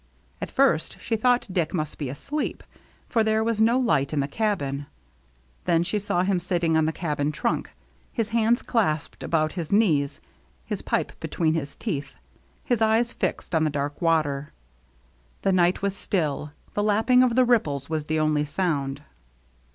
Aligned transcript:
At 0.41 0.49
first 0.49 0.97
she 0.99 1.15
thought 1.15 1.45
Dick 1.51 1.75
must 1.75 1.99
be 1.99 2.09
asleep, 2.09 2.63
for 3.07 3.23
there 3.23 3.43
was 3.43 3.61
no 3.61 3.77
light 3.77 4.13
in 4.13 4.19
the 4.19 4.27
cabin; 4.27 4.87
then 5.65 5.83
she 5.83 5.99
saw 5.99 6.23
him 6.23 6.39
sitting 6.39 6.75
on 6.75 6.85
the 6.85 6.91
cabin 6.91 7.31
trunk, 7.31 7.69
his 8.11 8.29
hands 8.29 8.63
clasped 8.63 9.21
about 9.21 9.53
his 9.53 9.71
knees, 9.71 10.19
his 10.65 10.81
pipe 10.81 11.11
between 11.19 11.53
his 11.53 11.75
teeth, 11.75 12.15
his 12.63 12.81
eyes 12.81 13.13
fixed 13.13 13.53
on 13.53 13.63
the 13.63 13.69
dark 13.69 14.01
water. 14.01 14.51
The 15.43 15.51
night 15.51 15.83
was 15.83 15.95
still, 15.95 16.51
the 16.73 16.81
lapping 16.81 17.21
of 17.21 17.35
the 17.35 17.45
ripples 17.45 17.87
was 17.87 18.05
the 18.05 18.19
only 18.19 18.43
sound. 18.45 19.03